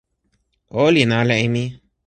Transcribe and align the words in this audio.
o 0.77 0.77
olin 0.85 1.09
ala 1.19 1.35
e 1.43 1.47
mi! 1.53 1.65